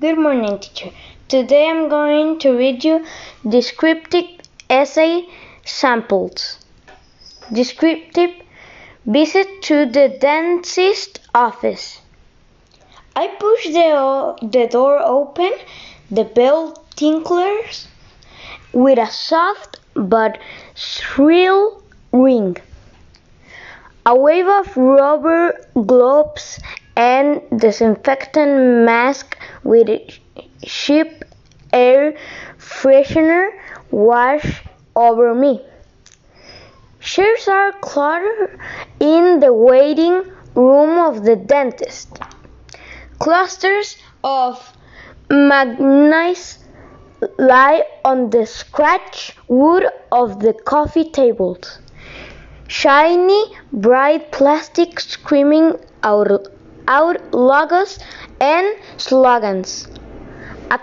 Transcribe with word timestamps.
Good 0.00 0.18
morning, 0.18 0.58
teacher. 0.58 0.90
Today 1.28 1.68
I'm 1.70 1.88
going 1.88 2.40
to 2.40 2.50
read 2.50 2.82
you 2.82 3.06
descriptive 3.48 4.24
essay 4.68 5.28
samples. 5.64 6.58
Descriptive 7.52 8.32
visit 9.06 9.62
to 9.62 9.86
the 9.86 10.08
dentist 10.20 11.20
office. 11.32 12.00
I 13.14 13.28
push 13.38 13.66
the, 13.66 14.36
the 14.42 14.66
door 14.66 14.98
open, 14.98 15.52
the 16.10 16.24
bell 16.24 16.84
tinkles 16.96 17.86
with 18.72 18.98
a 18.98 19.06
soft 19.06 19.78
but 19.94 20.38
shrill 20.74 21.80
ring. 22.10 22.56
A 24.04 24.16
wave 24.16 24.48
of 24.48 24.76
rubber 24.76 25.64
gloves 25.74 26.58
and 26.96 27.42
disinfectant 27.56 28.84
mask 28.84 29.36
with 29.62 29.88
cheap 30.62 31.24
air 31.72 32.14
freshener 32.58 33.50
wash 33.90 34.62
over 34.96 35.34
me. 35.34 35.64
Chairs 37.00 37.48
are 37.48 37.72
cluttered 37.80 38.58
in 39.00 39.40
the 39.40 39.52
waiting 39.52 40.22
room 40.54 40.98
of 40.98 41.24
the 41.24 41.36
dentist. 41.36 42.18
Clusters 43.18 43.96
of 44.22 44.72
magnites 45.30 46.64
lie 47.38 47.84
on 48.04 48.30
the 48.30 48.46
scratch 48.46 49.36
wood 49.48 49.86
of 50.12 50.40
the 50.40 50.52
coffee 50.52 51.10
tables. 51.10 51.78
Shiny, 52.68 53.44
bright 53.72 54.32
plastic 54.32 55.00
screaming 55.00 55.78
out, 56.02 56.48
out 56.86 57.32
logos 57.32 57.98
and 58.40 58.76
slogans. 58.96 59.88
A, 60.70 60.80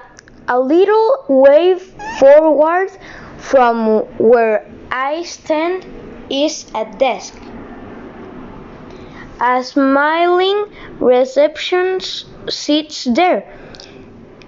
a 0.48 0.60
little 0.60 1.26
way 1.28 1.78
forward 2.20 2.92
from 3.38 4.06
where 4.18 4.70
I 4.92 5.24
stand 5.24 5.86
is 6.30 6.70
a 6.76 6.86
desk. 6.98 7.36
A 9.40 9.64
smiling 9.64 10.66
receptionist 11.00 12.26
sits 12.50 13.06
there. 13.06 13.58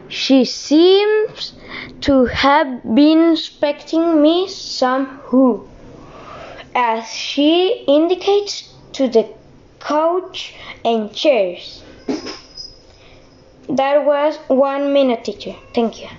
She 0.07 0.45
seems 0.45 1.53
to 2.01 2.25
have 2.25 2.83
been 2.93 3.33
expecting 3.33 4.21
me 4.21 4.47
somehow, 4.47 5.61
as 6.75 7.07
she 7.07 7.83
indicates 7.87 8.71
to 8.93 9.07
the 9.07 9.27
couch 9.83 10.55
and 10.85 11.13
chairs. 11.13 11.83
That 13.69 14.05
was 14.05 14.37
one 14.47 14.93
minute, 14.93 15.23
teacher. 15.23 15.55
Thank 15.73 16.01
you. 16.01 16.09